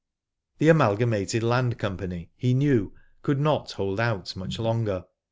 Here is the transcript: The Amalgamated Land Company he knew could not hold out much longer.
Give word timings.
The 0.57 0.69
Amalgamated 0.69 1.43
Land 1.43 1.77
Company 1.77 2.31
he 2.35 2.55
knew 2.55 2.91
could 3.21 3.39
not 3.39 3.73
hold 3.73 3.99
out 3.99 4.35
much 4.35 4.57
longer. 4.57 5.05